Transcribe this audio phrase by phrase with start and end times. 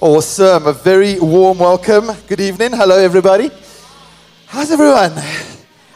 [0.00, 0.68] Awesome.
[0.68, 2.12] A very warm welcome.
[2.28, 2.70] Good evening.
[2.70, 3.50] Hello, everybody.
[4.46, 5.12] How's everyone?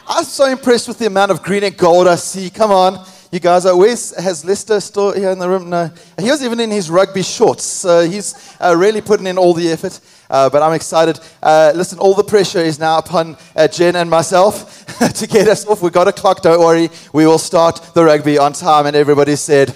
[0.05, 2.49] I'm so impressed with the amount of green and gold I see.
[2.49, 3.07] Come on.
[3.31, 5.69] You guys are, where's, has Lester still here in the room?
[5.69, 5.89] No.
[6.19, 7.63] He was even in his rugby shorts.
[7.63, 10.01] So he's uh, really putting in all the effort.
[10.29, 11.17] Uh, but I'm excited.
[11.41, 15.65] Uh, listen, all the pressure is now upon uh, Jenn and myself to get us
[15.65, 15.81] off.
[15.81, 16.89] We've got a clock, don't worry.
[17.13, 18.85] We will start the rugby on time.
[18.85, 19.73] And everybody said,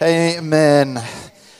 [0.00, 1.02] Amen.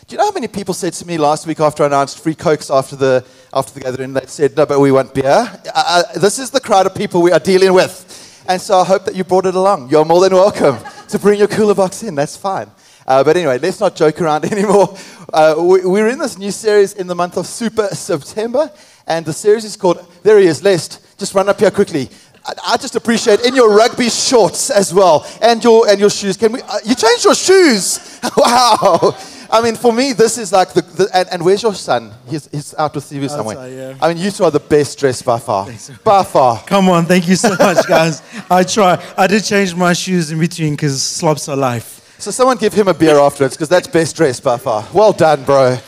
[0.06, 2.34] Do you know how many people said to me last week after I announced free
[2.34, 4.12] cokes after the after the gathering?
[4.12, 7.22] They said, "No, but we want beer." Uh, uh, this is the crowd of people
[7.22, 9.88] we are dealing with, and so I hope that you brought it along.
[9.88, 10.76] You're more than welcome
[11.08, 12.14] to bring your cooler box in.
[12.14, 12.70] That's fine.
[13.06, 14.94] Uh, but anyway, let's not joke around anymore.
[15.32, 18.70] Uh, we, we're in this new series in the month of Super September,
[19.06, 22.10] and the series is called "There He Is." Lest just run up here quickly.
[22.46, 26.36] I, I just appreciate in your rugby shorts as well, and your and your shoes.
[26.36, 26.60] Can we?
[26.62, 28.20] Uh, you changed your shoes?
[28.36, 29.16] wow.
[29.50, 32.12] I mean, for me, this is like the, the and, and, where's your son?
[32.28, 33.56] He's, he's out with you somewhere.
[33.56, 33.94] Outside, yeah.
[34.00, 35.68] I mean, you two are the best dressed by far.
[36.04, 36.60] By far.
[36.64, 38.20] Come on, thank you so much, guys.
[38.50, 39.00] I try.
[39.16, 42.16] I did change my shoes in between because slops are life.
[42.18, 44.84] So someone give him a beer afterwards because that's best dressed by far.
[44.92, 45.78] Well done, bro.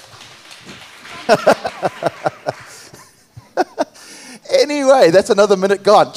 [4.70, 6.12] anyway, that's another minute gone.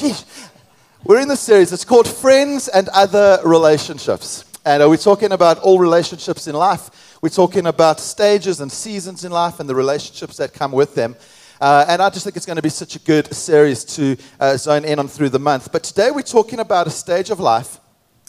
[1.03, 1.71] We're in the series.
[1.71, 4.43] It's called Friends and Other Relationships.
[4.65, 7.19] And uh, we're talking about all relationships in life.
[7.21, 11.15] We're talking about stages and seasons in life and the relationships that come with them.
[11.61, 14.57] Uh, and I just think it's going to be such a good series to uh,
[14.57, 15.71] zone in on through the month.
[15.71, 17.79] But today we're talking about a stage of life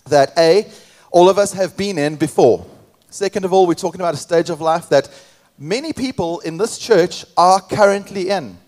[0.06, 0.70] that A,
[1.10, 2.66] all of us have been in before.
[3.08, 5.08] Second of all, we're talking about a stage of life that
[5.58, 8.58] many people in this church are currently in.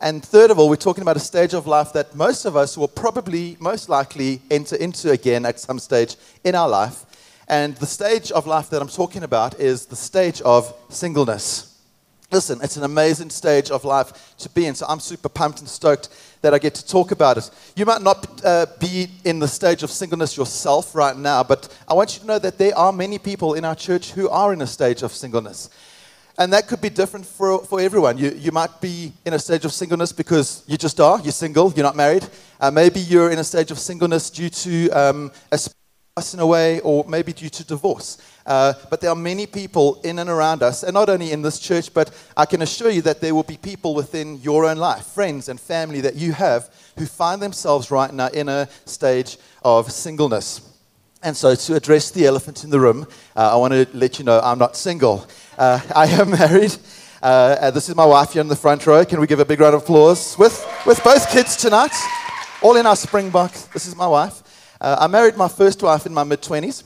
[0.00, 2.76] And third of all, we're talking about a stage of life that most of us
[2.76, 7.06] will probably, most likely, enter into again at some stage in our life.
[7.48, 11.72] And the stage of life that I'm talking about is the stage of singleness.
[12.30, 14.74] Listen, it's an amazing stage of life to be in.
[14.74, 16.08] So I'm super pumped and stoked
[16.42, 17.48] that I get to talk about it.
[17.76, 21.94] You might not uh, be in the stage of singleness yourself right now, but I
[21.94, 24.60] want you to know that there are many people in our church who are in
[24.60, 25.70] a stage of singleness.
[26.38, 28.18] And that could be different for, for everyone.
[28.18, 31.72] You, you might be in a stage of singleness because you just are, you're single,
[31.72, 32.26] you're not married.
[32.60, 35.58] Uh, maybe you're in a stage of singleness due to um, a
[36.16, 38.16] passing away or maybe due to divorce.
[38.46, 41.58] Uh, but there are many people in and around us, and not only in this
[41.58, 45.04] church, but I can assure you that there will be people within your own life,
[45.08, 49.92] friends and family that you have, who find themselves right now in a stage of
[49.92, 50.62] singleness.
[51.22, 54.24] And so, to address the elephant in the room, uh, I want to let you
[54.24, 55.26] know I'm not single.
[55.56, 56.76] Uh, I am married.
[57.22, 59.04] Uh, this is my wife here in the front row.
[59.04, 61.92] Can we give a big round of applause with, with both kids tonight?
[62.62, 63.52] All in our Springbok.
[63.72, 64.42] This is my wife.
[64.80, 66.84] Uh, I married my first wife in my mid 20s,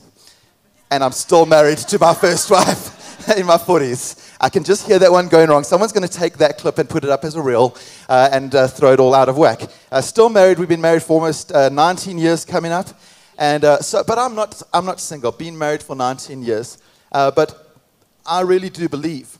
[0.89, 4.35] and I'm still married to my first wife in my 40s.
[4.39, 5.63] I can just hear that one going wrong.
[5.63, 7.77] Someone's going to take that clip and put it up as a reel
[8.07, 9.61] uh, and uh, throw it all out of whack.
[9.91, 10.57] Uh, still married.
[10.59, 12.87] We've been married for almost uh, 19 years coming up.
[13.37, 15.31] And uh, so, but I'm not, I'm not single.
[15.31, 16.77] Been married for 19 years.
[17.11, 17.70] but
[18.31, 19.37] I really do believe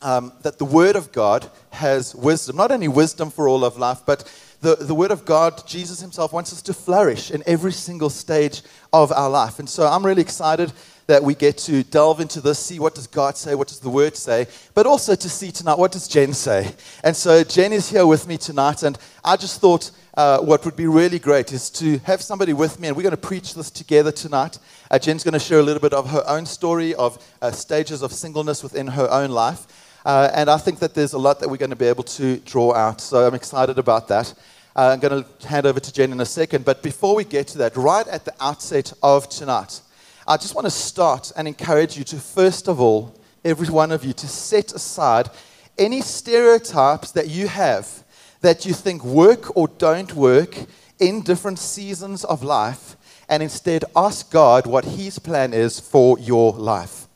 [0.00, 2.54] um, that the Word of God has wisdom.
[2.54, 6.32] Not only wisdom for all of life, but the, the Word of God, Jesus Himself
[6.32, 8.62] wants us to flourish in every single stage
[8.92, 9.58] of our life.
[9.58, 10.72] And so I'm really excited
[11.08, 13.90] that we get to delve into this, see what does God say, what does the
[13.90, 16.72] Word say, but also to see tonight what does Jenn say.
[17.02, 20.74] And so Jenn is here with me tonight, and I just thought uh, what would
[20.74, 23.70] be really great is to have somebody with me, and we're going to preach this
[23.70, 24.58] together tonight.
[24.90, 28.02] Uh, Jenn's going to share a little bit of her own story of uh, stages
[28.02, 30.00] of singleness within her own life.
[30.04, 32.38] Uh, and I think that there's a lot that we're going to be able to
[32.38, 33.00] draw out.
[33.00, 34.34] So I'm excited about that.
[34.74, 36.64] Uh, I'm going to hand over to Jenn in a second.
[36.64, 39.80] But before we get to that, right at the outset of tonight,
[40.26, 43.14] I just want to start and encourage you to, first of all,
[43.44, 45.30] every one of you, to set aside
[45.78, 48.02] any stereotypes that you have
[48.40, 50.56] that you think work or don't work
[50.98, 52.96] in different seasons of life,
[53.28, 57.06] and instead ask God what His plan is for your life.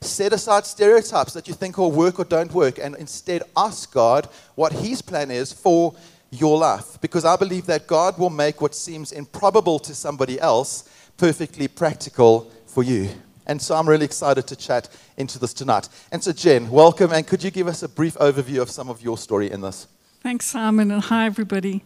[0.00, 4.28] Set aside stereotypes that you think will work or don't work and instead ask God
[4.54, 5.94] what His plan is for
[6.30, 7.00] your life.
[7.00, 12.50] Because I believe that God will make what seems improbable to somebody else perfectly practical
[12.66, 13.08] for you.
[13.46, 15.88] And so I'm really excited to chat into this tonight.
[16.10, 17.12] And so, Jenn, welcome.
[17.12, 19.86] And could you give us a brief overview of some of your story in this?
[20.24, 21.84] Thanks, Simon, and hi, everybody.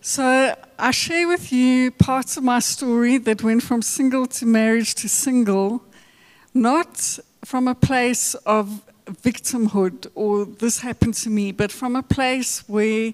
[0.00, 4.94] So, I share with you parts of my story that went from single to marriage
[4.94, 5.82] to single
[6.54, 12.62] not from a place of victimhood or this happened to me, but from a place
[12.68, 13.12] where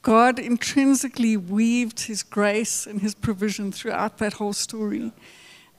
[0.00, 5.12] God intrinsically weaved his grace and his provision throughout that whole story.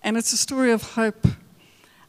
[0.04, 1.26] And it's a story of hope.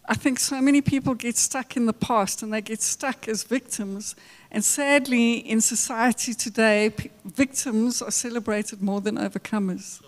[0.04, 3.42] I think so many people get stuck in the past and they get stuck as
[3.42, 4.14] victims.
[4.50, 10.00] And sadly, in society today, p- victims are celebrated more than overcomers.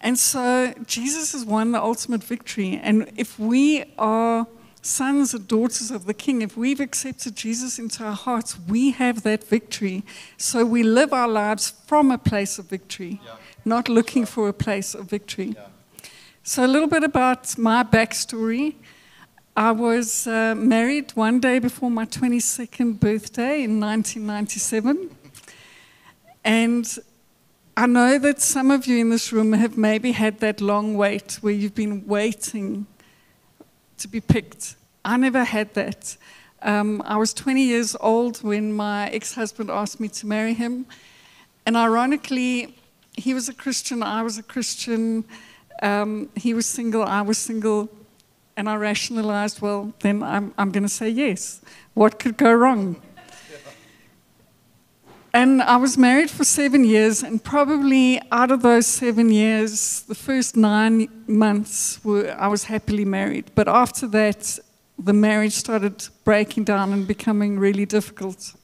[0.00, 2.80] And so Jesus has won the ultimate victory.
[2.82, 4.48] And if we are
[4.82, 9.22] sons and daughters of the King, if we've accepted Jesus into our hearts, we have
[9.22, 10.02] that victory.
[10.36, 13.20] So we live our lives from a place of victory,
[13.64, 15.54] not looking for a place of victory.
[16.44, 18.74] So, a little bit about my backstory.
[19.54, 25.14] I was uh, married one day before my 22nd birthday in 1997.
[26.42, 26.98] And
[27.76, 31.34] I know that some of you in this room have maybe had that long wait
[31.42, 32.86] where you've been waiting
[33.98, 34.76] to be picked.
[35.04, 36.16] I never had that.
[36.62, 40.86] Um, I was 20 years old when my ex husband asked me to marry him.
[41.66, 42.74] And ironically,
[43.18, 45.26] he was a Christian, I was a Christian.
[45.82, 47.90] Um, he was single, I was single.
[48.56, 51.62] And I rationalized, well, then I'm, I'm going to say yes.
[51.94, 53.00] What could go wrong?
[55.34, 60.14] And I was married for seven years, and probably out of those seven years, the
[60.14, 63.50] first nine months were I was happily married.
[63.54, 64.58] But after that,
[64.98, 68.54] the marriage started breaking down and becoming really difficult.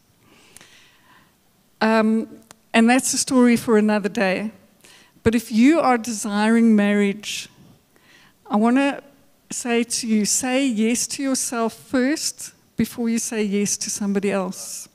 [1.80, 2.28] Um,
[2.74, 4.52] and that's a story for another day.
[5.22, 7.48] But if you are desiring marriage,
[8.46, 9.02] I want to
[9.50, 14.88] say to you say yes to yourself first before you say yes to somebody else.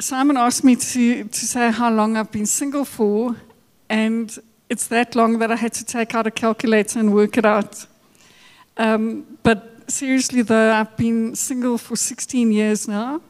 [0.00, 3.36] Simon asked me to, to say how long I've been single for,
[3.88, 4.36] and
[4.68, 7.86] it's that long that I had to take out a calculator and work it out.
[8.76, 13.20] Um, but seriously, though, I've been single for 16 years now.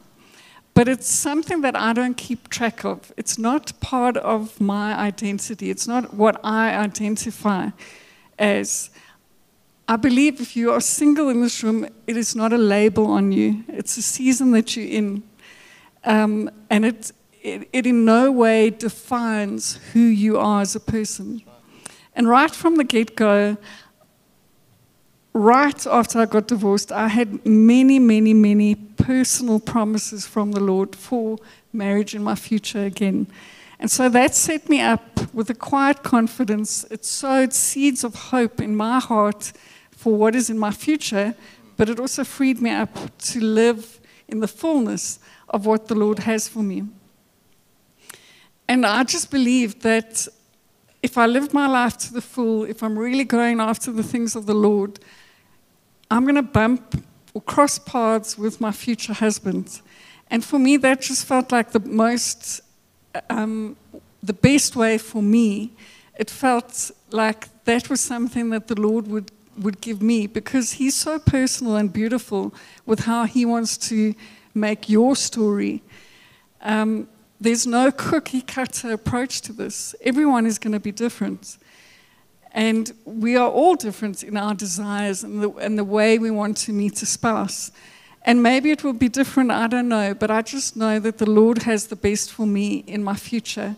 [0.73, 3.13] But it's something that I don't keep track of.
[3.15, 5.69] It's not part of my identity.
[5.69, 7.69] It's not what I identify
[8.37, 8.89] as.
[9.87, 13.31] I believe if you are single in this room, it is not a label on
[13.31, 15.23] you, it's a season that you're in.
[16.03, 17.11] Um, and it,
[17.41, 21.43] it, it in no way defines who you are as a person.
[22.15, 23.57] And right from the get go,
[25.33, 30.95] right after I got divorced, I had many, many, many personal promises from the Lord
[30.95, 31.37] for
[31.73, 33.27] marriage in my future again.
[33.79, 36.85] And so that set me up with a quiet confidence.
[36.89, 39.51] It sowed seeds of hope in my heart
[40.05, 41.33] for what is in my future,
[41.77, 45.17] but it also freed me up to live in the fullness
[45.49, 46.83] of what the Lord has for me.
[48.67, 50.27] And I just believe that
[51.01, 54.35] if I live my life to the full, if I'm really going after the things
[54.35, 54.99] of the Lord,
[56.11, 57.03] I'm going to bump
[57.33, 59.81] or cross paths with my future husband.
[60.29, 62.61] And for me, that just felt like the most,
[63.31, 63.75] um,
[64.21, 65.71] the best way for me.
[66.19, 70.95] It felt like that was something that the Lord would, would give me because He's
[70.95, 72.53] so personal and beautiful
[72.85, 74.13] with how He wants to
[74.53, 75.83] make your story.
[76.61, 77.07] Um,
[77.39, 79.93] there's no cookie cutter approach to this.
[80.01, 81.57] Everyone is going to be different.
[82.51, 86.55] And we are all different in our desires and the, and the way we want
[86.57, 87.71] to meet a spouse.
[88.21, 91.29] And maybe it will be different, I don't know, but I just know that the
[91.29, 93.75] Lord has the best for me in my future.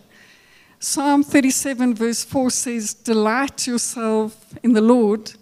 [0.78, 5.32] Psalm 37, verse 4 says, Delight yourself in the Lord,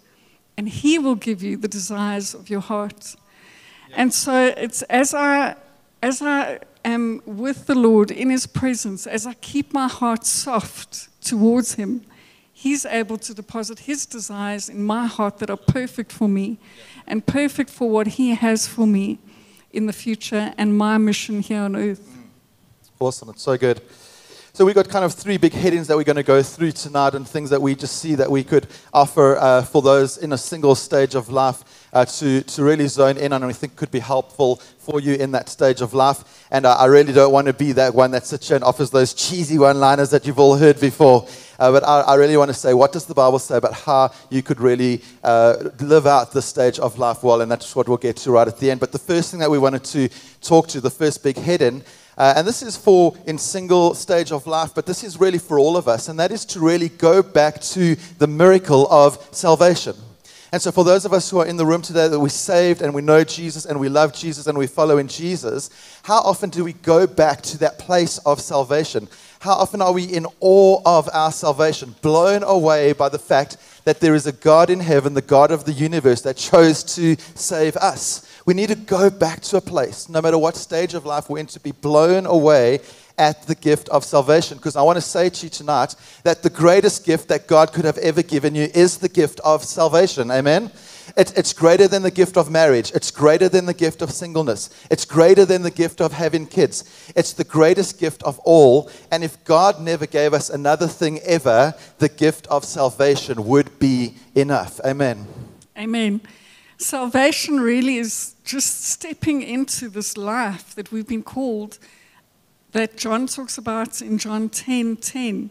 [0.57, 3.15] and He will give you the desires of your heart.
[3.95, 5.55] And so it's as I,
[6.01, 11.09] as I am with the Lord in His presence, as I keep my heart soft
[11.23, 12.01] towards Him,
[12.51, 16.57] He's able to deposit His desires in my heart that are perfect for me
[17.05, 19.19] and perfect for what He has for me
[19.71, 22.01] in the future and my mission here on earth.
[22.01, 22.23] Mm.
[22.99, 23.29] Awesome.
[23.29, 23.81] It's so good.
[24.57, 27.13] So we got kind of three big headings that we're going to go through tonight,
[27.13, 30.37] and things that we just see that we could offer uh, for those in a
[30.39, 33.91] single stage of life uh, to to really zone in on, and we think could
[33.91, 36.47] be helpful for you in that stage of life.
[36.49, 38.89] And uh, I really don't want to be that one that sits here and offers
[38.89, 41.27] those cheesy one-liners that you've all heard before.
[41.59, 44.11] Uh, but I, I, really want to say, what does the Bible say about how
[44.31, 47.41] you could really uh, live out this stage of life well?
[47.41, 48.79] And that's what we'll get to right at the end.
[48.79, 50.09] But the first thing that we wanted to
[50.41, 51.83] talk to, the first big heading,
[52.17, 55.59] uh, and this is for in single stage of life, but this is really for
[55.59, 59.95] all of us, and that is to really go back to the miracle of salvation.
[60.51, 62.81] And so, for those of us who are in the room today that we're saved
[62.81, 65.69] and we know Jesus and we love Jesus and we follow in Jesus,
[66.03, 69.09] how often do we go back to that place of salvation?
[69.39, 74.01] How often are we in awe of our salvation, blown away by the fact that
[74.01, 77.77] there is a God in heaven, the God of the universe, that chose to save
[77.77, 78.41] us?
[78.45, 81.37] We need to go back to a place, no matter what stage of life we're
[81.39, 82.81] in, to be blown away
[83.17, 84.57] at the gift of salvation.
[84.57, 87.85] Because I want to say to you tonight that the greatest gift that God could
[87.85, 90.31] have ever given you is the gift of salvation.
[90.31, 90.69] Amen?
[91.15, 92.91] It, it's greater than the gift of marriage.
[92.93, 94.69] It's greater than the gift of singleness.
[94.91, 96.83] It's greater than the gift of having kids.
[97.15, 98.89] It's the greatest gift of all.
[99.11, 104.15] And if God never gave us another thing ever, the gift of salvation would be
[104.35, 104.79] enough.
[104.85, 105.27] Amen.
[105.77, 106.21] Amen.
[106.77, 111.79] Salvation really is just stepping into this life that we've been called,
[112.71, 115.49] that John talks about in John 10 10.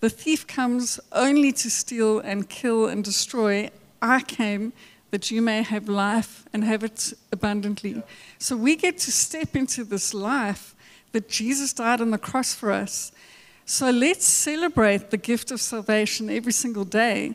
[0.00, 3.70] The thief comes only to steal and kill and destroy.
[4.00, 4.72] I came
[5.10, 8.02] that you may have life and have it abundantly.
[8.38, 10.74] So we get to step into this life
[11.12, 13.12] that Jesus died on the cross for us.
[13.64, 17.34] So let's celebrate the gift of salvation every single day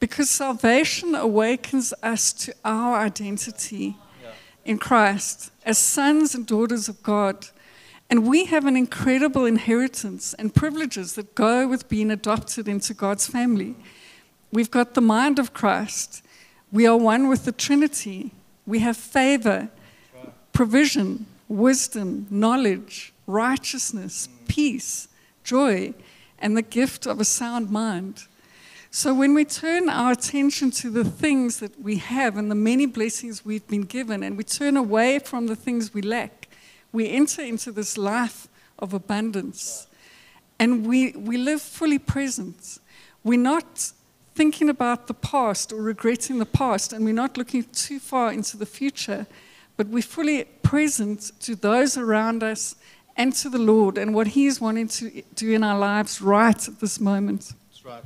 [0.00, 3.96] because salvation awakens us to our identity
[4.64, 7.46] in Christ as sons and daughters of God.
[8.10, 13.26] And we have an incredible inheritance and privileges that go with being adopted into God's
[13.26, 13.76] family.
[14.52, 16.22] We've got the mind of Christ.
[16.70, 18.32] We are one with the Trinity.
[18.66, 19.70] We have favor,
[20.52, 25.08] provision, wisdom, knowledge, righteousness, peace,
[25.42, 25.94] joy,
[26.38, 28.24] and the gift of a sound mind.
[28.90, 32.84] So, when we turn our attention to the things that we have and the many
[32.84, 36.48] blessings we've been given, and we turn away from the things we lack,
[36.92, 39.86] we enter into this life of abundance.
[40.58, 42.80] And we, we live fully present.
[43.24, 43.92] We're not
[44.34, 48.56] thinking about the past or regretting the past, and we're not looking too far into
[48.56, 49.26] the future,
[49.76, 52.74] but we're fully present to those around us
[53.16, 56.68] and to the Lord and what He is wanting to do in our lives right
[56.68, 57.52] at this moment.
[57.70, 58.04] That's right.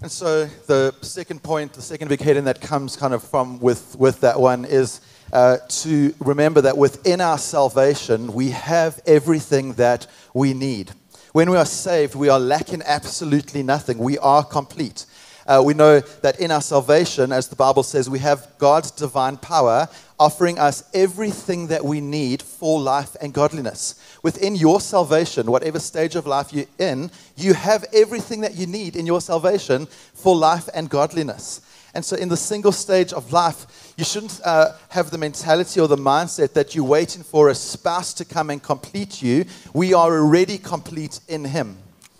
[0.00, 3.94] And so the second point, the second big heading that comes kind of from with,
[3.96, 5.00] with that one is
[5.32, 10.92] uh, to remember that within our salvation, we have everything that we need.
[11.32, 13.96] When we are saved, we are lacking absolutely nothing.
[13.96, 15.06] We are complete.
[15.46, 19.38] Uh, we know that in our salvation, as the Bible says, we have God's divine
[19.38, 19.88] power
[20.20, 23.94] offering us everything that we need for life and godliness.
[24.22, 28.94] Within your salvation, whatever stage of life you're in, you have everything that you need
[28.94, 31.62] in your salvation for life and godliness.
[31.94, 35.88] And so, in the single stage of life, you shouldn't uh, have the mentality or
[35.88, 39.44] the mindset that you're waiting for a spouse to come and complete you.
[39.74, 41.76] We are already complete in Him.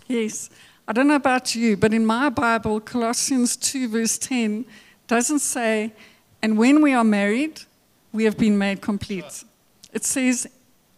[0.07, 0.49] Yes.
[0.87, 4.65] I don't know about you, but in my Bible, Colossians 2, verse 10
[5.07, 5.93] doesn't say,
[6.41, 7.61] and when we are married,
[8.11, 9.45] we have been made complete.
[9.93, 10.45] It says,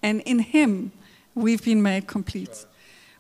[0.01, 0.91] and in Him,
[1.36, 2.65] we've been made complete.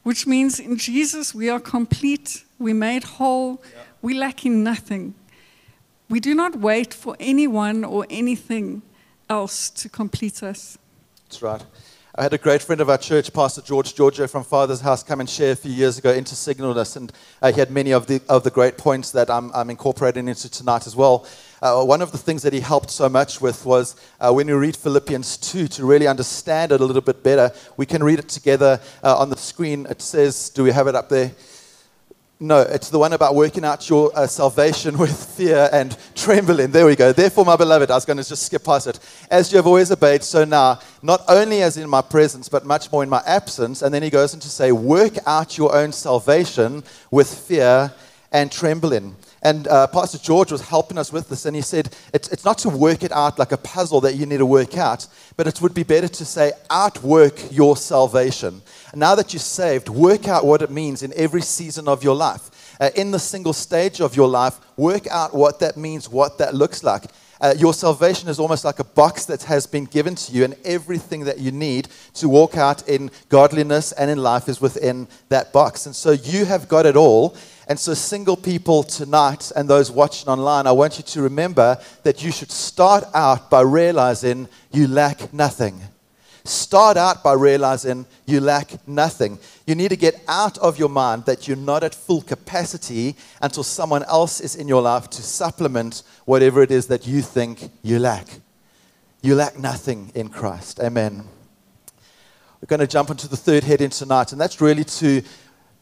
[0.01, 3.61] Which means in Jesus, we are complete, we're made whole,
[4.01, 5.13] we lack in nothing.
[6.07, 8.83] We do not wait for anyone or anything
[9.27, 10.77] else to complete us.
[11.25, 11.63] That's right.
[12.17, 15.19] I had a great friend of our church, Pastor George Giorgio from Father's House, come
[15.19, 18.21] and share a few years ago into singleness, and uh, he had many of the,
[18.29, 21.27] of the great points that I'm, I'm incorporating into tonight as well.
[21.61, 24.57] Uh, one of the things that he helped so much with was uh, when you
[24.57, 27.51] read Philippians 2 to really understand it a little bit better.
[27.75, 29.85] We can read it together uh, on the screen.
[29.89, 31.31] It says, Do we have it up there?
[32.37, 36.69] No, it's the one about working out your uh, salvation with fear and trembling.
[36.69, 37.13] There we go.
[37.13, 38.99] Therefore, my beloved, I was going to just skip past it.
[39.31, 42.91] As you have always obeyed, so now, not only as in my presence, but much
[42.91, 43.81] more in my absence.
[43.81, 47.93] And then he goes on to say, work out your own salvation with fear
[48.33, 49.15] and trembling.
[49.45, 52.57] And uh, Pastor George was helping us with this, and he said, it's, it's not
[52.57, 55.05] to work it out like a puzzle that you need to work out,
[55.37, 58.63] but it would be better to say, outwork your salvation.
[58.95, 62.77] Now that you're saved, work out what it means in every season of your life.
[62.81, 66.55] Uh, in the single stage of your life, work out what that means, what that
[66.55, 67.03] looks like.
[67.39, 70.55] Uh, your salvation is almost like a box that has been given to you, and
[70.65, 75.53] everything that you need to walk out in godliness and in life is within that
[75.53, 75.85] box.
[75.85, 77.35] And so you have got it all.
[77.67, 82.23] And so, single people tonight and those watching online, I want you to remember that
[82.23, 85.81] you should start out by realizing you lack nothing.
[86.43, 89.39] Start out by realizing you lack nothing.
[89.65, 93.63] You need to get out of your mind that you're not at full capacity until
[93.63, 97.97] someone else is in your life to supplement whatever it is that you think you
[97.97, 98.27] lack.
[99.23, 100.79] You lack nothing in Christ.
[100.79, 101.23] Amen.
[102.61, 105.23] We're going to jump into the third heading tonight, and that's really to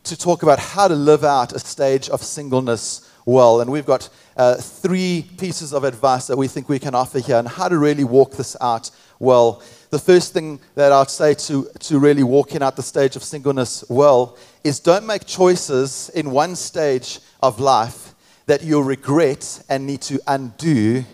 [0.04, 3.62] to talk about how to live out a stage of singleness well.
[3.62, 7.38] And we've got uh, three pieces of advice that we think we can offer here
[7.38, 9.62] on how to really walk this out well.
[9.90, 13.84] The first thing that I'd say to, to really walking out the stage of singleness
[13.90, 18.14] well is don't make choices in one stage of life
[18.46, 21.06] that you'll regret and need to undo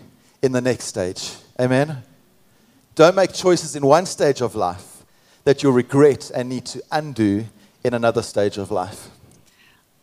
[0.42, 1.32] in the next stage.
[1.60, 2.02] Amen?
[2.94, 5.04] Don't make choices in one stage of life
[5.44, 7.44] that you'll regret and need to undo
[7.82, 9.08] in another stage of life?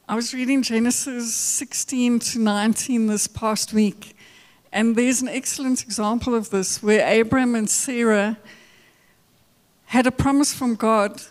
[0.09, 4.15] I was reading Genesis 16 to 19 this past week,
[4.71, 8.37] and there's an excellent example of this where Abram and Sarah
[9.85, 11.21] had a promise from God,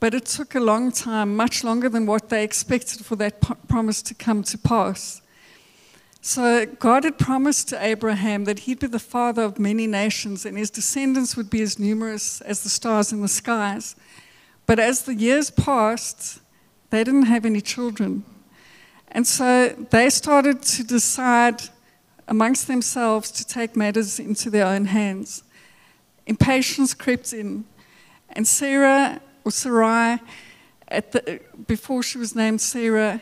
[0.00, 4.02] but it took a long time, much longer than what they expected for that promise
[4.02, 5.22] to come to pass.
[6.22, 10.58] So, God had promised to Abraham that he'd be the father of many nations and
[10.58, 13.96] his descendants would be as numerous as the stars in the skies.
[14.70, 16.38] But as the years passed,
[16.90, 18.22] they didn't have any children.
[19.08, 21.60] And so they started to decide
[22.28, 25.42] amongst themselves to take matters into their own hands.
[26.24, 27.64] Impatience crept in.
[28.28, 30.20] And Sarah, or Sarai,
[30.88, 33.20] the, before she was named Sarah,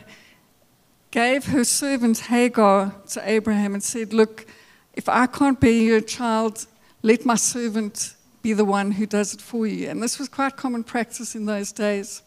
[1.09, 4.45] gave her servant Hagar to Abraham and said, Look,
[4.93, 6.67] if I can't bear your child,
[7.01, 9.89] let my servant be the one who does it for you.
[9.89, 12.21] And this was quite common practice in those days.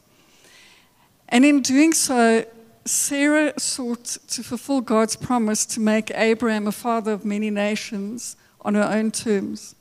[1.29, 2.45] And in doing so,
[2.85, 8.75] Sarah sought to fulfill God's promise to make Abraham a father of many nations on
[8.75, 9.75] her own terms.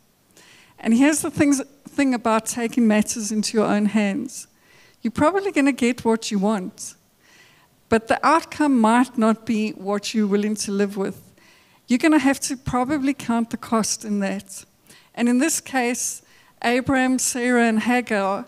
[0.79, 4.47] And here's the things, thing about taking matters into your own hands
[5.01, 6.93] you're probably going to get what you want,
[7.89, 11.19] but the outcome might not be what you're willing to live with.
[11.87, 14.63] You're going to have to probably count the cost in that.
[15.15, 16.21] And in this case,
[16.63, 18.45] Abraham, Sarah, and Hagar,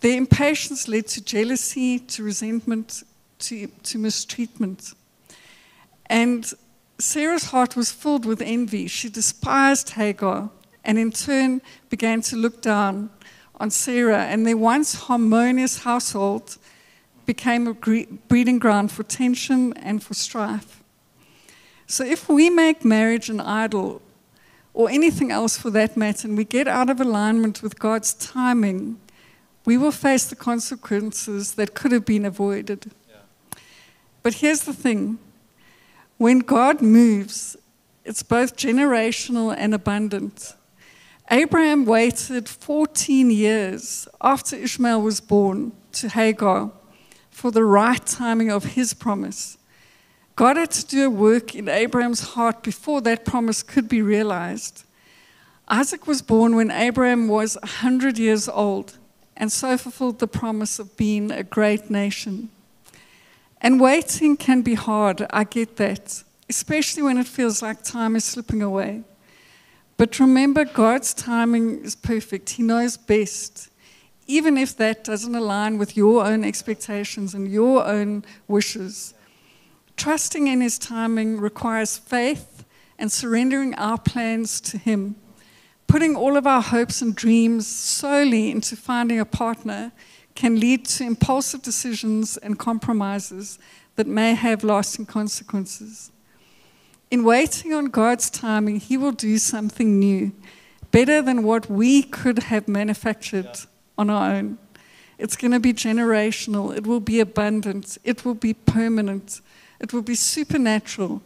[0.00, 3.02] their impatience led to jealousy, to resentment,
[3.40, 4.92] to, to mistreatment.
[6.06, 6.50] And
[6.98, 8.86] Sarah's heart was filled with envy.
[8.86, 10.50] She despised Hagar
[10.84, 13.10] and in turn began to look down
[13.58, 14.24] on Sarah.
[14.24, 16.56] And their once harmonious household
[17.26, 20.82] became a breeding ground for tension and for strife.
[21.86, 24.00] So if we make marriage an idol,
[24.72, 28.98] or anything else for that matter, and we get out of alignment with God's timing,
[29.64, 32.92] we will face the consequences that could have been avoided.
[33.08, 33.16] Yeah.
[34.22, 35.18] But here's the thing
[36.18, 37.56] when God moves,
[38.04, 40.54] it's both generational and abundant.
[41.30, 46.72] Abraham waited 14 years after Ishmael was born to Hagar
[47.30, 49.56] for the right timing of his promise.
[50.40, 54.84] God had to do a work in Abraham's heart before that promise could be realized.
[55.68, 58.96] Isaac was born when Abraham was 100 years old
[59.36, 62.48] and so fulfilled the promise of being a great nation.
[63.60, 68.24] And waiting can be hard, I get that, especially when it feels like time is
[68.24, 69.02] slipping away.
[69.98, 72.48] But remember, God's timing is perfect.
[72.48, 73.68] He knows best.
[74.26, 79.12] Even if that doesn't align with your own expectations and your own wishes.
[80.00, 82.64] Trusting in His timing requires faith
[82.98, 85.16] and surrendering our plans to Him.
[85.88, 89.92] Putting all of our hopes and dreams solely into finding a partner
[90.34, 93.58] can lead to impulsive decisions and compromises
[93.96, 96.10] that may have lasting consequences.
[97.10, 100.32] In waiting on God's timing, He will do something new,
[100.90, 103.64] better than what we could have manufactured yeah.
[103.98, 104.56] on our own.
[105.18, 109.42] It's going to be generational, it will be abundant, it will be permanent,
[109.80, 111.22] it will be supernatural.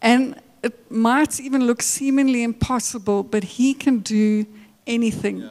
[0.00, 4.46] And it might even look seemingly impossible, but He can do
[4.86, 5.38] anything.
[5.38, 5.50] Yeah.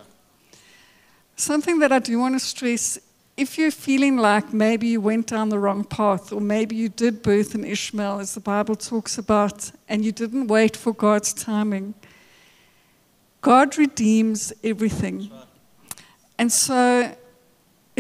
[1.36, 3.00] Something that I do want to stress
[3.38, 7.24] if you're feeling like maybe you went down the wrong path, or maybe you did
[7.24, 11.94] birth an Ishmael, as the Bible talks about, and you didn't wait for God's timing,
[13.42, 15.32] God redeems everything.
[16.38, 17.16] And so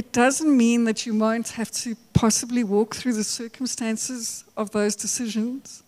[0.02, 4.96] it doesn't mean that you won't have to possibly walk through the circumstances of those
[4.96, 5.84] decisions.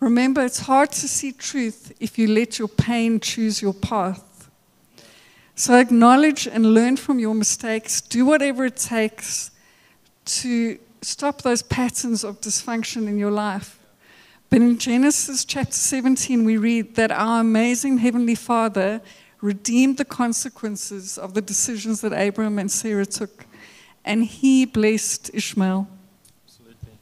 [0.00, 4.50] Remember, it's hard to see truth if you let your pain choose your path.
[5.54, 8.00] So acknowledge and learn from your mistakes.
[8.00, 9.52] Do whatever it takes
[10.40, 13.78] to stop those patterns of dysfunction in your life.
[14.50, 19.00] But in Genesis chapter 17, we read that our amazing Heavenly Father
[19.40, 23.46] redeemed the consequences of the decisions that Abraham and Sarah took,
[24.04, 25.88] and he blessed Ishmael.
[26.46, 26.92] Absolutely.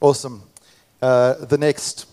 [0.00, 0.42] Awesome.
[1.00, 2.06] Uh, the next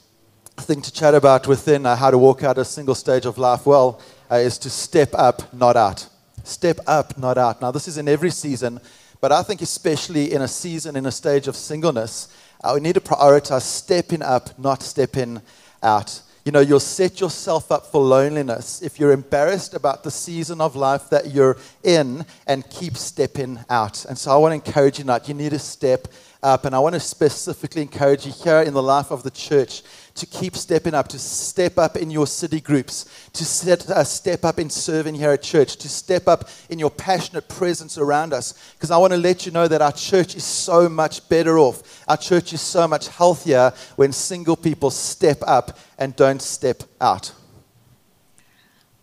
[0.57, 3.65] thing to chat about within uh, how to walk out a single stage of life
[3.65, 6.07] well uh, is to step up, not out.
[6.43, 7.61] Step up, not out.
[7.61, 8.79] Now, this is in every season,
[9.19, 12.27] but I think especially in a season, in a stage of singleness,
[12.63, 15.41] uh, we need to prioritize stepping up, not stepping
[15.83, 16.21] out.
[16.45, 20.75] You know, you'll set yourself up for loneliness if you're embarrassed about the season of
[20.75, 24.05] life that you're in and keep stepping out.
[24.05, 26.07] And so I want to encourage you tonight, you need to step
[26.45, 26.63] up.
[26.63, 29.81] And I want to specifically encourage you here in the life of the church
[30.13, 34.45] to keep stepping up, to step up in your city groups, to set, uh, step
[34.45, 38.53] up in serving here at church, to step up in your passionate presence around us.
[38.75, 42.03] Because I want to let you know that our church is so much better off.
[42.07, 47.33] Our church is so much healthier when single people step up and don't step out.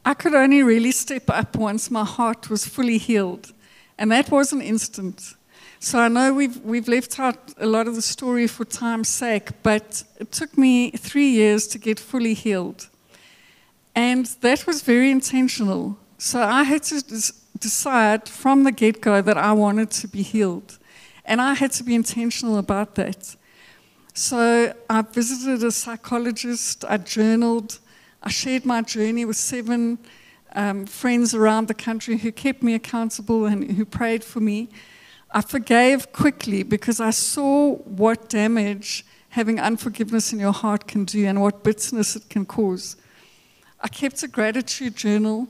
[0.05, 3.53] I could only really step up once my heart was fully healed,
[3.99, 5.35] and that was an instant.
[5.85, 9.51] So I know we've, we've left out a lot of the story for time's sake,
[9.65, 12.89] but it took me three years to get fully healed.
[13.97, 15.99] And that was very intentional.
[16.19, 17.03] So I had to
[17.59, 20.79] decide from the get go that I wanted to be healed.
[21.25, 23.35] And I had to be intentional about that.
[24.15, 27.81] So I visited a psychologist, I journaled,
[28.23, 29.99] I shared my journey with seven
[30.55, 34.69] um, friends around the country who kept me accountable and who prayed for me.
[35.35, 41.25] I forgave quickly because I saw what damage having unforgiveness in your heart can do
[41.27, 42.97] and what bitterness it can cause.
[43.81, 45.49] I kept a gratitude journal.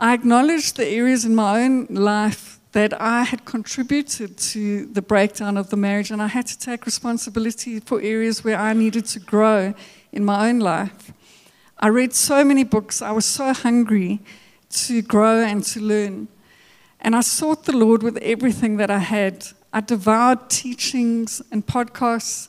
[0.00, 5.56] I acknowledged the areas in my own life that I had contributed to the breakdown
[5.56, 9.18] of the marriage, and I had to take responsibility for areas where I needed to
[9.18, 9.74] grow
[10.12, 11.12] in my own life.
[11.80, 14.20] I read so many books, I was so hungry
[14.70, 16.28] to grow and to learn.
[17.02, 19.46] And I sought the Lord with everything that I had.
[19.72, 22.48] I devoured teachings and podcasts,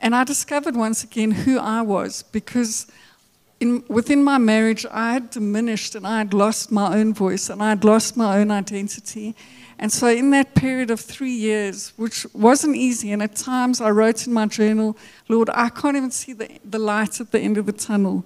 [0.00, 2.86] and I discovered once again who I was because
[3.60, 7.62] in, within my marriage, I had diminished and I had lost my own voice and
[7.62, 9.34] I had lost my own identity.
[9.78, 13.90] And so, in that period of three years, which wasn't easy, and at times I
[13.90, 14.96] wrote in my journal,
[15.28, 18.24] Lord, I can't even see the, the light at the end of the tunnel.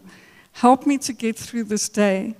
[0.53, 2.37] Help me to get through this day.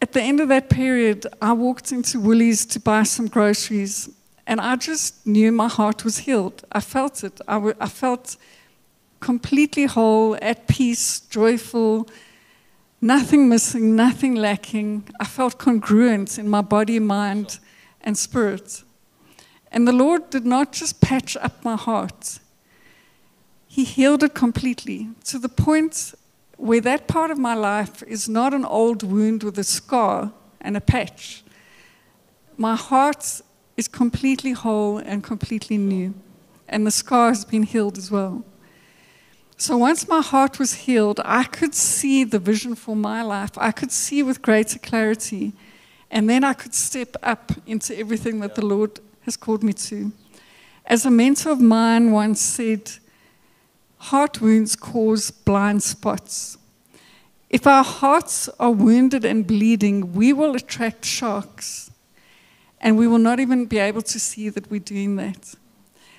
[0.00, 4.08] At the end of that period, I walked into Woolies to buy some groceries,
[4.46, 6.64] and I just knew my heart was healed.
[6.70, 7.40] I felt it.
[7.48, 8.36] I, w- I felt
[9.20, 12.08] completely whole, at peace, joyful,
[13.00, 15.04] nothing missing, nothing lacking.
[15.18, 17.58] I felt congruent in my body, mind,
[18.00, 18.84] and spirit.
[19.72, 22.38] And the Lord did not just patch up my heart,
[23.66, 26.14] He healed it completely to the point
[26.58, 30.76] where that part of my life is not an old wound with a scar and
[30.76, 31.42] a patch.
[32.56, 33.40] My heart
[33.76, 36.14] is completely whole and completely new,
[36.68, 38.44] and the scar has been healed as well.
[39.56, 43.52] So once my heart was healed, I could see the vision for my life.
[43.56, 45.52] I could see with greater clarity.
[46.10, 50.12] And then I could step up into everything that the Lord has called me to.
[50.86, 52.92] As a mentor of mine once said,
[53.98, 56.56] heart wounds cause blind spots.
[57.50, 61.90] If our hearts are wounded and bleeding, we will attract sharks.
[62.80, 65.54] And we will not even be able to see that we're doing that.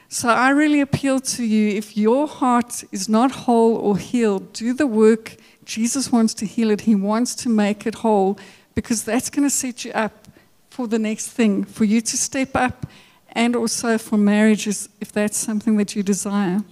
[0.09, 4.73] So I really appeal to you if your heart is not whole or healed, do
[4.73, 5.35] the work.
[5.65, 8.39] Jesus wants to heal it, He wants to make it whole
[8.73, 10.27] because that's going to set you up
[10.69, 12.87] for the next thing, for you to step up
[13.33, 16.63] and also for marriages if that's something that you desire.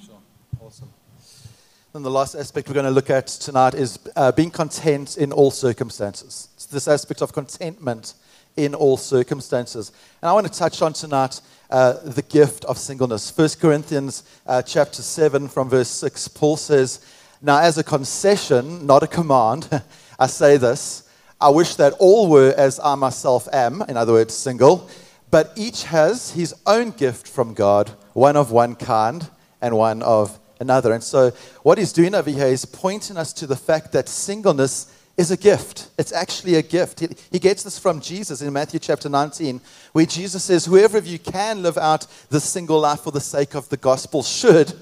[1.98, 5.32] Then the last aspect we're going to look at tonight is uh, being content in
[5.32, 6.50] all circumstances.
[6.54, 8.14] It's this aspect of contentment
[8.56, 9.92] in all circumstances.
[10.22, 13.36] And I want to touch on tonight uh, the gift of singleness.
[13.36, 17.04] 1 Corinthians uh, chapter 7 from verse 6, Paul says,
[17.42, 19.68] Now as a concession, not a command,
[20.20, 21.10] I say this,
[21.42, 24.88] I wish that all were as I myself am, in other words, single,
[25.32, 29.28] but each has his own gift from God, one of one kind
[29.64, 30.94] and one of another.
[30.94, 31.32] And so,
[31.64, 35.38] what he's doing over here is pointing us to the fact that singleness is a
[35.38, 35.90] gift.
[35.98, 37.00] It's actually a gift.
[37.00, 39.60] He, he, gets this from Jesus in Matthew chapter 19,
[39.92, 43.56] where Jesus says, Whoever of you can live out the single life for the sake
[43.56, 44.74] of the gospel should.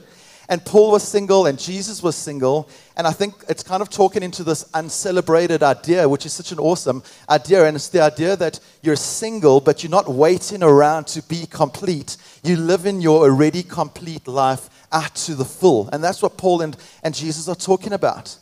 [0.48, 2.70] And Paul was single and Jesus was single.
[2.96, 6.60] And I think it's kind of talking into this uncelebrated idea, which is such an
[6.60, 7.66] awesome idea.
[7.66, 12.18] And it's the idea that you're single, but you're not waiting around to be complete.
[12.44, 15.90] You live in your already complete life out to the full.
[15.92, 18.38] And that's what Paul and, and Jesus are talking about.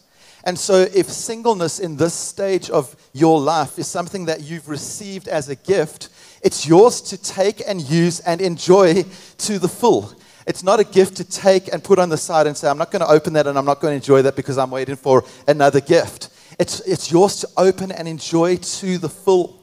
[0.45, 5.29] And so, if singleness in this stage of your life is something that you've received
[5.29, 6.09] as a gift,
[6.41, 9.05] it's yours to take and use and enjoy
[9.37, 10.13] to the full.
[10.45, 12.91] It's not a gift to take and put on the side and say, I'm not
[12.91, 15.23] going to open that and I'm not going to enjoy that because I'm waiting for
[15.47, 16.29] another gift.
[16.59, 19.59] It's, it's yours to open and enjoy to the full.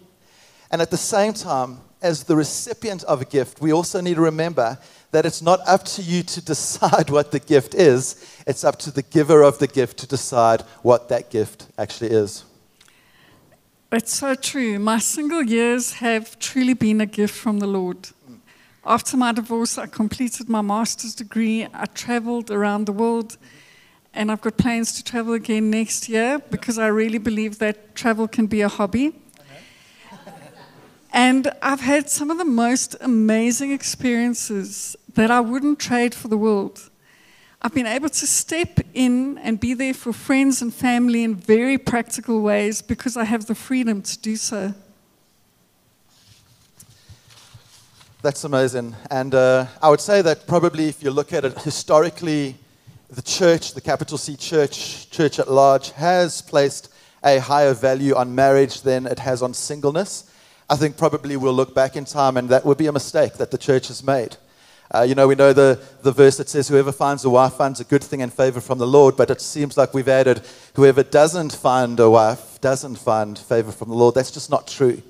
[0.71, 4.23] And at the same time, as the recipient of a gift, we also need to
[4.23, 4.79] remember
[5.11, 8.90] that it's not up to you to decide what the gift is, it's up to
[8.90, 12.45] the giver of the gift to decide what that gift actually is.
[13.93, 14.79] It's so true.
[14.79, 18.11] My single years have truly been a gift from the Lord.
[18.85, 21.66] After my divorce, I completed my master's degree.
[21.75, 23.37] I traveled around the world,
[24.14, 28.27] and I've got plans to travel again next year because I really believe that travel
[28.27, 29.14] can be a hobby.
[31.12, 36.38] And I've had some of the most amazing experiences that I wouldn't trade for the
[36.38, 36.88] world.
[37.61, 41.77] I've been able to step in and be there for friends and family in very
[41.77, 44.73] practical ways because I have the freedom to do so.
[48.22, 48.94] That's amazing.
[49.11, 52.54] And uh, I would say that probably if you look at it historically,
[53.09, 56.92] the church, the capital C church, church at large, has placed
[57.24, 60.30] a higher value on marriage than it has on singleness.
[60.68, 63.50] I think probably we'll look back in time and that would be a mistake that
[63.50, 64.37] the church has made.
[64.94, 67.80] Uh, you know, we know the, the verse that says, Whoever finds a wife finds
[67.80, 70.42] a good thing and favor from the Lord, but it seems like we've added,
[70.74, 74.14] Whoever doesn't find a wife doesn't find favor from the Lord.
[74.14, 75.00] That's just not true.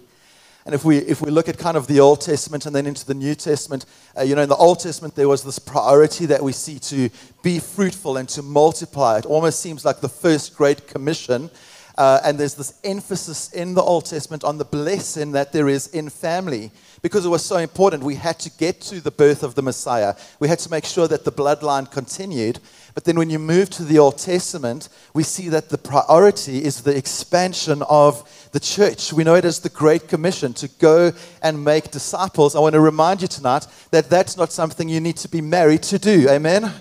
[0.71, 3.05] And if we, if we look at kind of the Old Testament and then into
[3.05, 6.41] the New Testament, uh, you know, in the Old Testament, there was this priority that
[6.41, 7.11] we see to
[7.43, 9.19] be fruitful and to multiply.
[9.19, 11.51] It almost seems like the first great commission.
[11.99, 15.89] Uh, and there's this emphasis in the Old Testament on the blessing that there is
[15.89, 16.71] in family
[17.03, 18.03] because it was so important.
[18.03, 21.09] We had to get to the birth of the Messiah, we had to make sure
[21.09, 22.61] that the bloodline continued.
[22.95, 26.83] But then when you move to the Old Testament, we see that the priority is
[26.83, 29.13] the expansion of the church.
[29.13, 32.57] We know it as the Great Commission to go and make disciples.
[32.57, 35.85] I want to remind you tonight that that's not something you need to be married
[35.85, 36.29] to do.
[36.29, 36.73] Amen?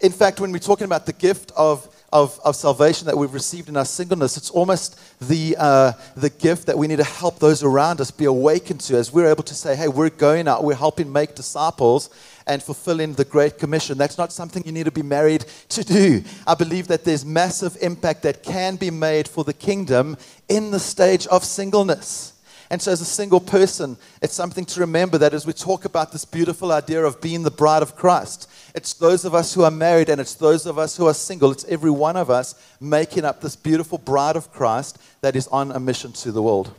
[0.00, 3.68] In fact, when we're talking about the gift of of, of salvation that we've received
[3.68, 7.62] in our singleness, it's almost the, uh, the gift that we need to help those
[7.62, 10.74] around us be awakened to as we're able to say, hey, we're going out, we're
[10.74, 12.10] helping make disciples
[12.46, 13.98] and fulfilling the Great Commission.
[13.98, 16.22] That's not something you need to be married to do.
[16.46, 20.16] I believe that there's massive impact that can be made for the kingdom
[20.48, 22.35] in the stage of singleness.
[22.70, 26.10] And so, as a single person, it's something to remember that as we talk about
[26.10, 29.70] this beautiful idea of being the bride of Christ, it's those of us who are
[29.70, 31.52] married and it's those of us who are single.
[31.52, 35.70] It's every one of us making up this beautiful bride of Christ that is on
[35.70, 36.74] a mission to the world.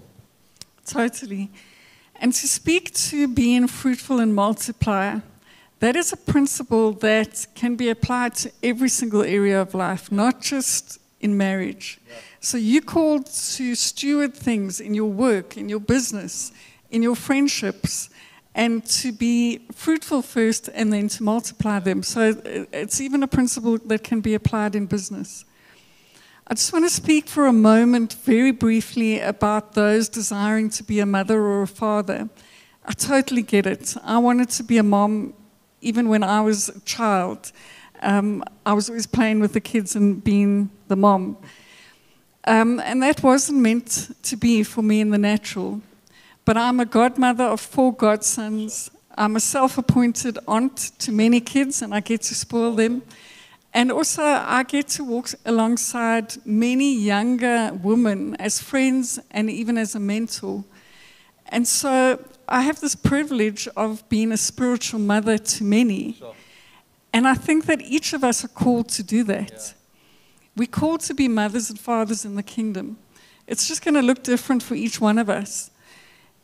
[0.86, 1.50] Totally.
[2.20, 5.22] And to speak to being fruitful and multiplier,
[5.80, 10.42] that is a principle that can be applied to every single area of life, not
[10.42, 12.00] just in marriage.
[12.08, 12.16] Yeah.
[12.40, 16.52] So you're called to steward things in your work, in your business,
[16.90, 18.10] in your friendships,
[18.54, 22.02] and to be fruitful first and then to multiply them.
[22.04, 22.42] So
[22.74, 25.46] it's even a principle that can be applied in business.
[26.48, 31.00] I just want to speak for a moment, very briefly, about those desiring to be
[31.00, 32.30] a mother or a father.
[32.86, 33.96] I totally get it.
[34.04, 35.34] I wanted to be a mom
[35.82, 37.52] even when I was a child.
[38.02, 41.38] Um, I was always playing with the kids and being the mom.
[42.46, 45.82] Um, and that wasn't meant to be for me in the natural.
[46.46, 48.90] But I'm a godmother of four godsons.
[49.18, 53.02] I'm a self appointed aunt to many kids, and I get to spoil them.
[53.74, 59.94] And also, I get to walk alongside many younger women as friends and even as
[59.96, 60.64] a mentor.
[61.50, 66.14] And so, I have this privilege of being a spiritual mother to many.
[66.14, 66.34] Sure.
[67.18, 69.52] And I think that each of us are called to do that.
[69.52, 69.74] Yeah.
[70.56, 73.00] We're called to be mothers and fathers in the kingdom.
[73.48, 75.72] It's just going to look different for each one of us.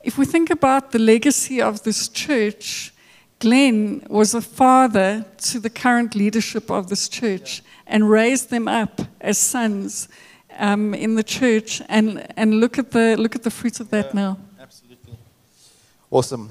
[0.04, 2.92] If we think about the legacy of this church,
[3.38, 9.00] Glenn was a father to the current leadership of this church and raised them up
[9.22, 10.10] as sons
[10.58, 11.84] um, in the church.
[11.88, 14.38] And, and look, at the, look at the fruit of that yeah, now.
[14.60, 15.20] Absolutely.
[16.10, 16.50] Awesome.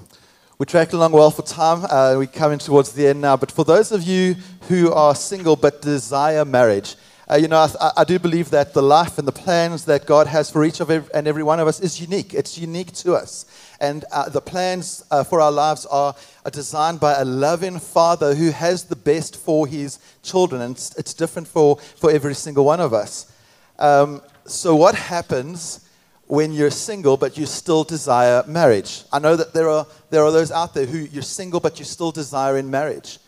[0.63, 1.85] We're tracking along well for time.
[1.91, 3.37] Uh, we're coming towards the end now.
[3.37, 4.37] But for those of you
[4.69, 6.95] who are single but desire marriage,
[7.29, 10.29] uh, you know, I, I, do believe that the life and the plans that God
[10.29, 12.33] has for each of and every one of us is unique.
[12.33, 13.45] It's unique to us.
[13.81, 18.33] And uh, the plans uh, for our lives are, are, designed by a loving father
[18.33, 20.63] who has the best for his children.
[20.63, 23.33] And it's, it's different for, for every single one of us.
[23.81, 25.89] Um, so, what happens
[26.33, 29.03] when you're single but you still desire marriage.
[29.13, 31.85] I know that there are, there are those out there who you're single but you
[31.85, 33.19] still desire in marriage.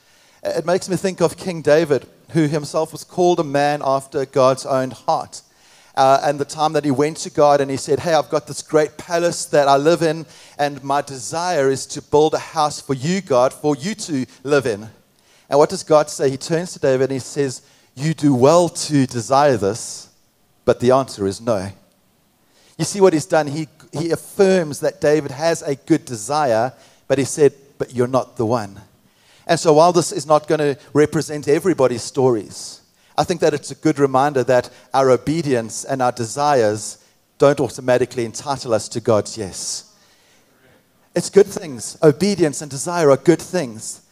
[0.42, 4.64] It makes me think of King David, who himself was called a man after God's
[4.64, 5.42] own heart.
[5.94, 8.46] Uh, and the time that he went to God and he said, Hey, I've got
[8.46, 10.24] this great palace that I live in,
[10.58, 14.64] and my desire is to build a house for you, God, for you to live
[14.64, 14.88] in.
[15.50, 16.30] And what does God say?
[16.30, 17.60] He turns to David and he says,
[17.94, 20.08] You do well to desire this,
[20.64, 21.70] but the answer is no.
[22.78, 23.46] You see what he's done?
[23.46, 26.72] He, he affirms that David has a good desire,
[27.06, 28.80] but he said, But you're not the one.
[29.46, 32.80] And so, while this is not going to represent everybody's stories,
[33.16, 36.98] I think that it's a good reminder that our obedience and our desires
[37.38, 39.94] don't automatically entitle us to God's yes.
[41.14, 41.96] It's good things.
[42.02, 44.02] Obedience and desire are good things.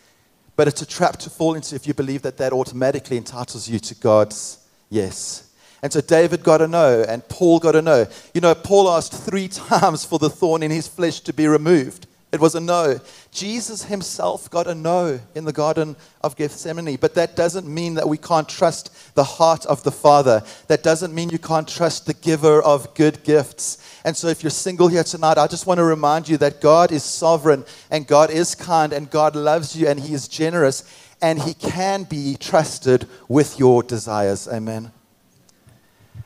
[0.55, 3.79] But it's a trap to fall into if you believe that that automatically entitles you
[3.81, 4.59] to God's
[4.91, 5.52] yes.
[5.83, 8.07] And so David got a no, and Paul got a no.
[8.35, 12.07] You know, Paul asked three times for the thorn in his flesh to be removed.
[12.33, 12.99] It was a no.
[13.31, 16.97] Jesus himself got a no in the Garden of Gethsemane.
[16.97, 20.43] But that doesn't mean that we can't trust the heart of the Father.
[20.69, 24.01] That doesn't mean you can't trust the giver of good gifts.
[24.03, 26.91] And so, if you're single here tonight, I just want to remind you that God
[26.91, 30.85] is sovereign and God is kind and God loves you and He is generous
[31.21, 34.49] and He can be trusted with your desires.
[34.49, 34.91] Amen.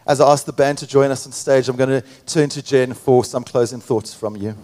[0.07, 2.63] As I ask the band to join us on stage, I'm going to turn to
[2.63, 4.55] Jenn for some closing thoughts from you.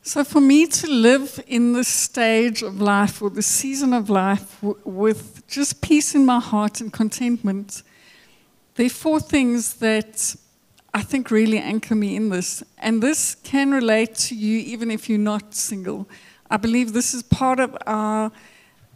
[0.00, 4.58] So, for me to live in this stage of life or the season of life
[4.62, 7.82] w- with just peace in my heart and contentment,
[8.76, 10.34] there are four things that
[10.94, 12.62] I think really anchor me in this.
[12.78, 16.08] And this can relate to you even if you're not single.
[16.50, 18.32] I believe this is part of our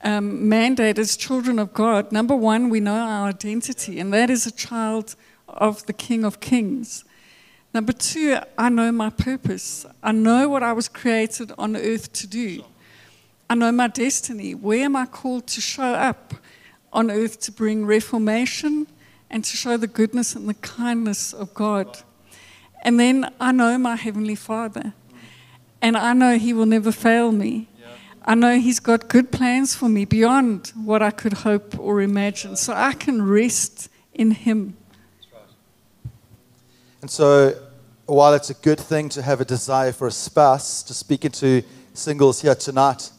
[0.02, 2.12] um, mandate as children of God.
[2.12, 5.16] Number one, we know our identity, and that is a child
[5.54, 7.04] of the King of Kings.
[7.72, 9.84] Number two, I know my purpose.
[10.02, 12.64] I know what I was created on earth to do.
[13.50, 14.54] I know my destiny.
[14.54, 16.34] Where am I called to show up
[16.92, 18.86] on earth to bring reformation
[19.28, 21.98] and to show the goodness and the kindness of God?
[22.82, 24.92] And then I know my Heavenly Father.
[25.82, 27.68] And I know He will never fail me.
[28.24, 32.56] I know He's got good plans for me beyond what I could hope or imagine.
[32.56, 34.76] So I can rest in Him.
[37.04, 37.54] And so,
[38.06, 41.62] while it's a good thing to have a desire for a spouse, to speak into
[41.92, 43.10] singles here tonight,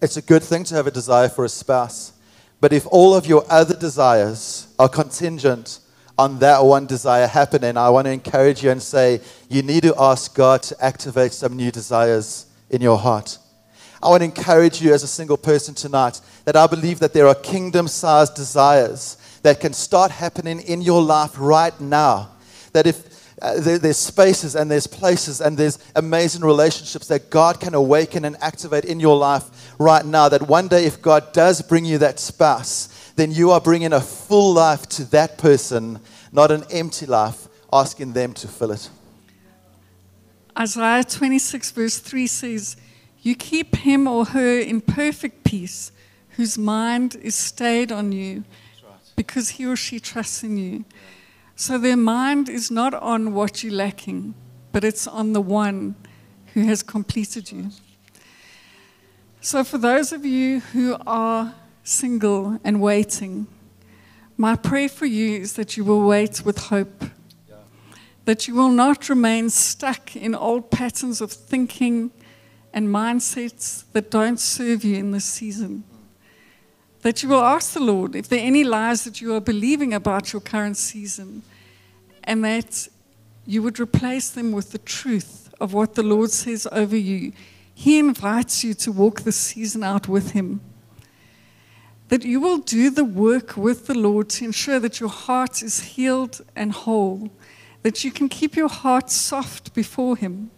[0.00, 2.12] it's a good thing to have a desire for a spouse.
[2.60, 5.80] But if all of your other desires are contingent
[6.16, 9.96] on that one desire happening, I want to encourage you and say you need to
[9.98, 13.36] ask God to activate some new desires in your heart.
[14.00, 17.26] I want to encourage you as a single person tonight that I believe that there
[17.26, 22.36] are kingdom sized desires that can start happening in your life right now.
[22.72, 27.60] That if uh, there, there's spaces and there's places and there's amazing relationships that God
[27.60, 30.28] can awaken and activate in your life right now.
[30.28, 34.00] That one day, if God does bring you that spouse, then you are bringing a
[34.00, 36.00] full life to that person,
[36.32, 38.90] not an empty life, asking them to fill it.
[40.58, 42.76] Isaiah 26, verse 3 says,
[43.20, 45.92] You keep him or her in perfect peace,
[46.30, 48.42] whose mind is stayed on you,
[49.14, 50.84] because he or she trusts in you.
[51.60, 54.34] So their mind is not on what you're lacking,
[54.70, 55.96] but it's on the one
[56.54, 57.70] who has completed you.
[59.40, 63.48] So, for those of you who are single and waiting,
[64.36, 67.02] my prayer for you is that you will wait with hope.
[68.24, 72.12] That you will not remain stuck in old patterns of thinking
[72.72, 75.82] and mindsets that don't serve you in this season.
[77.08, 79.94] That you will ask the Lord if there are any lies that you are believing
[79.94, 81.42] about your current season,
[82.22, 82.86] and that
[83.46, 87.32] you would replace them with the truth of what the Lord says over you.
[87.74, 90.60] He invites you to walk the season out with Him.
[92.08, 95.80] That you will do the work with the Lord to ensure that your heart is
[95.80, 97.30] healed and whole,
[97.84, 100.50] that you can keep your heart soft before Him,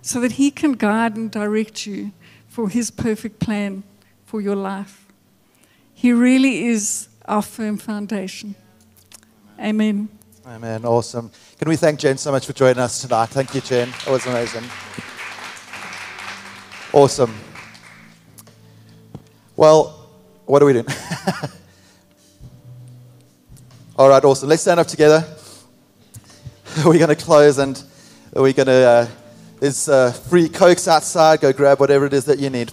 [0.00, 2.12] so that He can guide and direct you
[2.48, 3.82] for His perfect plan
[4.24, 5.01] for your life.
[6.02, 8.56] He really is our firm foundation.
[9.56, 10.08] Amen.
[10.44, 10.84] Amen.
[10.84, 11.30] Awesome.
[11.56, 13.26] Can we thank Jenn so much for joining us tonight?
[13.26, 13.88] Thank you, Jenn.
[13.88, 14.64] That was amazing.
[16.92, 17.32] Awesome.
[19.54, 20.10] Well,
[20.44, 20.86] what are we doing?
[23.96, 24.48] All right, awesome.
[24.48, 25.24] Let's stand up together.
[26.84, 27.80] We're going to close and
[28.32, 29.06] we're going to, uh,
[29.60, 31.42] there's uh, free Cokes outside.
[31.42, 32.72] Go grab whatever it is that you need.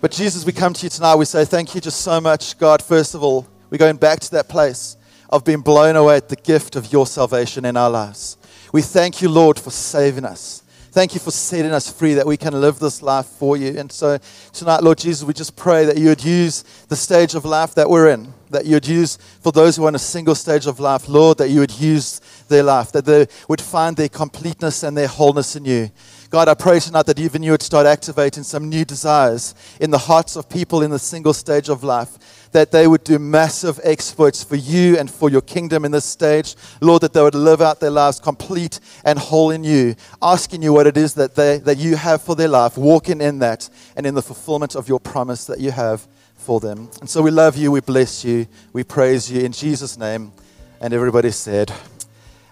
[0.00, 1.16] But Jesus, we come to you tonight.
[1.16, 2.80] We say thank you just so much, God.
[2.80, 4.96] First of all, we're going back to that place
[5.28, 8.36] of being blown away at the gift of your salvation in our lives.
[8.72, 10.62] We thank you, Lord, for saving us.
[10.92, 13.76] Thank you for setting us free that we can live this life for you.
[13.76, 14.18] And so
[14.52, 17.90] tonight, Lord Jesus, we just pray that you would use the stage of life that
[17.90, 20.78] we're in, that you would use for those who are in a single stage of
[20.78, 24.96] life, Lord, that you would use their life, that they would find their completeness and
[24.96, 25.90] their wholeness in you.
[26.30, 29.96] God, I pray tonight that even you would start activating some new desires in the
[29.96, 34.44] hearts of people in the single stage of life that they would do massive exploits
[34.44, 36.54] for you and for your kingdom in this stage.
[36.82, 40.74] Lord, that they would live out their lives complete and whole in you, asking you
[40.74, 44.04] what it is that, they, that you have for their life, walking in that and
[44.04, 46.06] in the fulfillment of your promise that you have
[46.36, 46.90] for them.
[47.00, 50.32] And so we love you, we bless you, we praise you in Jesus' name.
[50.80, 51.72] And everybody said,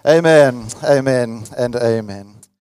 [0.03, 2.36] Amen, amen, and amen.